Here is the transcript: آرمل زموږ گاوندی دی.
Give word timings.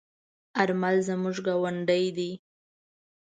آرمل 0.61 0.97
زموږ 1.07 1.37
گاوندی 1.47 2.05
دی. 2.17 2.31